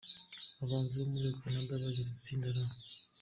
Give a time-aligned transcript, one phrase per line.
[0.57, 2.57] Abahanzi bo muri Canada bagize itsinda R.